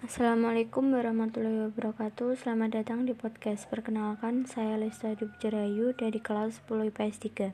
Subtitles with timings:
[0.00, 2.32] Assalamualaikum warahmatullahi wabarakatuh.
[2.32, 3.68] Selamat datang di podcast.
[3.68, 7.52] Perkenalkan, saya Lesta Dubjerayu dari kelas 10 IPS 3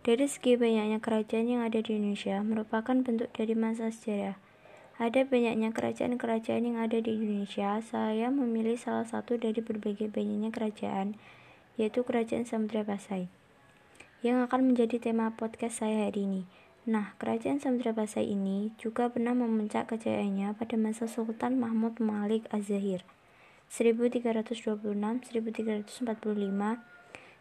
[0.00, 4.40] Dari segi banyaknya kerajaan yang ada di Indonesia merupakan bentuk dari masa sejarah.
[4.96, 7.84] Ada banyaknya kerajaan-kerajaan yang ada di Indonesia.
[7.84, 11.20] Saya memilih salah satu dari berbagai banyaknya kerajaan
[11.76, 13.28] Yaitu Kerajaan Samudra Pasai
[14.24, 16.42] Yang akan menjadi tema podcast saya hari ini
[16.82, 23.06] Nah, kerajaan Samudra Pasai ini juga pernah memuncak kejayaannya pada masa Sultan Mahmud Malik Az-Zahir
[23.70, 25.94] 1326-1345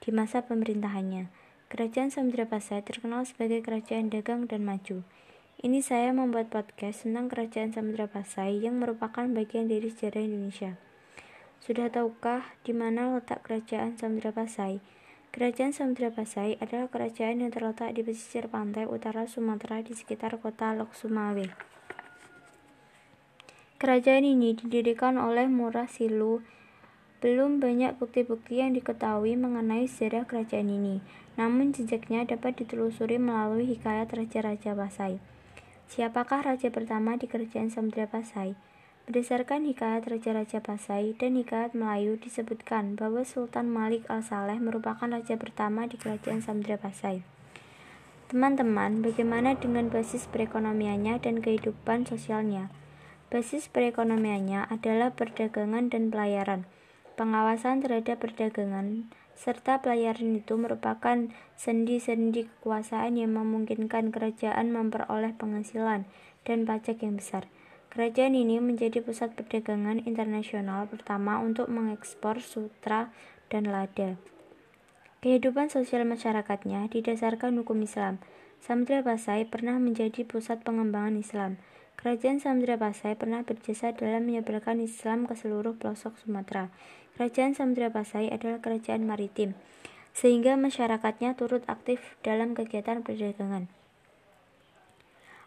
[0.00, 1.28] di masa pemerintahannya.
[1.68, 5.04] Kerajaan Samudra Pasai terkenal sebagai kerajaan dagang dan maju.
[5.60, 10.80] Ini saya membuat podcast tentang kerajaan Samudra Pasai yang merupakan bagian dari sejarah Indonesia.
[11.60, 14.80] Sudah tahukah di mana letak kerajaan Samudra Pasai?
[15.36, 20.72] Kerajaan Samudra Pasai adalah kerajaan yang terletak di pesisir pantai utara Sumatera di sekitar kota
[20.72, 21.44] Lok Sumawe.
[23.76, 26.40] Kerajaan ini didirikan oleh Murah Silu.
[27.20, 31.04] Belum banyak bukti-bukti yang diketahui mengenai sejarah kerajaan ini,
[31.36, 35.20] namun jejaknya dapat ditelusuri melalui hikayat Raja-Raja Pasai.
[35.92, 38.56] Siapakah raja pertama di kerajaan Samudra Pasai?
[39.06, 45.86] Berdasarkan hikayat Raja-Raja Pasai dan hikayat Melayu disebutkan bahwa Sultan Malik Al-Saleh merupakan raja pertama
[45.86, 47.22] di kerajaan Samudra Pasai.
[48.26, 52.74] Teman-teman, bagaimana dengan basis perekonomiannya dan kehidupan sosialnya?
[53.30, 56.66] Basis perekonomiannya adalah perdagangan dan pelayaran.
[57.14, 59.06] Pengawasan terhadap perdagangan
[59.38, 66.10] serta pelayaran itu merupakan sendi-sendi kekuasaan yang memungkinkan kerajaan memperoleh penghasilan
[66.42, 67.46] dan pajak yang besar.
[67.96, 73.08] Kerajaan ini menjadi pusat perdagangan internasional pertama untuk mengekspor sutra
[73.48, 74.20] dan lada.
[75.24, 78.20] Kehidupan sosial masyarakatnya didasarkan hukum Islam.
[78.60, 81.56] Samudra Pasai pernah menjadi pusat pengembangan Islam.
[81.96, 86.68] Kerajaan Samudra Pasai pernah berjasa dalam menyebarkan Islam ke seluruh pelosok Sumatera.
[87.16, 89.56] Kerajaan Samudra Pasai adalah kerajaan maritim,
[90.12, 93.72] sehingga masyarakatnya turut aktif dalam kegiatan perdagangan.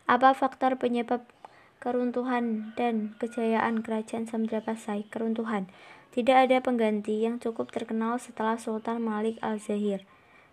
[0.09, 1.22] Apa faktor penyebab
[1.79, 5.72] keruntuhan dan kejayaan Kerajaan Samudra Pasai, keruntuhan.
[6.12, 10.03] Tidak ada pengganti yang cukup terkenal setelah Sultan Malik Al-Zahir.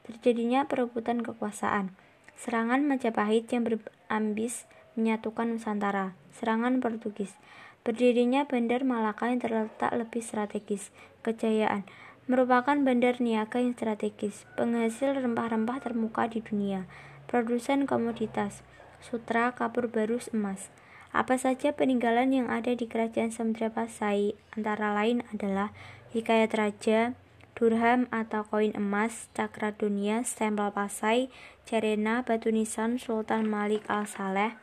[0.07, 1.99] Terjadinya perebutan kekuasaan.
[2.39, 6.15] Serangan Majapahit yang berambis menyatukan Nusantara.
[6.31, 7.35] Serangan Portugis.
[7.83, 10.95] Berdirinya Bandar Malaka yang terletak lebih strategis.
[11.27, 11.83] Kejayaan
[12.27, 16.91] merupakan bandar niaga yang strategis, penghasil rempah-rempah termuka di dunia,
[17.31, 18.67] produsen komoditas,
[18.99, 20.75] sutra, kapur barus, emas.
[21.17, 25.73] Apa saja peninggalan yang ada di kerajaan Samudra Pasai antara lain adalah
[26.13, 27.17] hikayat raja,
[27.57, 31.33] durham atau koin emas, cakra dunia, stempel Pasai,
[31.65, 34.61] cerena, batu nisan Sultan Malik Al-Saleh,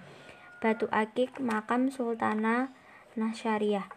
[0.62, 2.70] batu akik, makam Sultana
[3.18, 3.90] Nasyariah.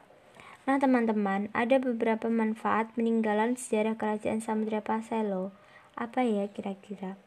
[0.65, 5.53] Nah teman-teman, ada beberapa manfaat peninggalan sejarah kerajaan Samudra Pasai loh.
[5.93, 7.21] Apa ya kira-kira?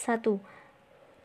[0.00, 0.24] 1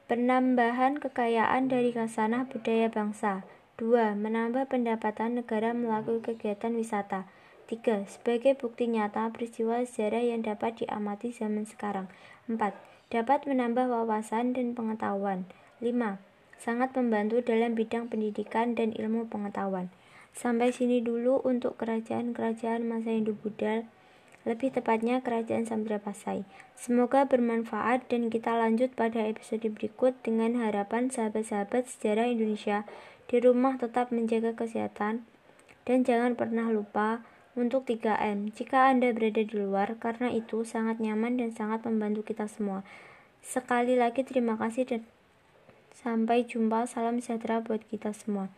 [0.06, 3.42] penambahan kekayaan dari kasanah budaya bangsa.
[3.82, 4.14] 2.
[4.14, 7.26] Menambah pendapatan negara melalui kegiatan wisata.
[7.66, 8.06] 3.
[8.06, 12.06] Sebagai bukti nyata peristiwa sejarah yang dapat diamati zaman sekarang.
[12.46, 12.78] 4.
[13.10, 15.50] Dapat menambah wawasan dan pengetahuan.
[15.82, 16.22] 5.
[16.62, 19.90] Sangat membantu dalam bidang pendidikan dan ilmu pengetahuan.
[20.38, 23.90] Sampai sini dulu untuk kerajaan-kerajaan masa Hindu Buddha
[24.46, 26.46] lebih tepatnya Kerajaan Samudra Pasai.
[26.78, 32.86] Semoga bermanfaat dan kita lanjut pada episode berikut dengan harapan sahabat-sahabat sejarah Indonesia
[33.26, 35.26] di rumah tetap menjaga kesehatan
[35.90, 37.26] dan jangan pernah lupa
[37.58, 42.46] untuk 3M jika Anda berada di luar karena itu sangat nyaman dan sangat membantu kita
[42.46, 42.86] semua.
[43.42, 45.02] Sekali lagi terima kasih dan
[45.96, 46.86] sampai jumpa.
[46.86, 48.52] Salam sejahtera buat kita semua.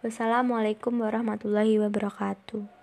[0.00, 2.79] Wassalamualaikum warahmatullahi wabarakatuh.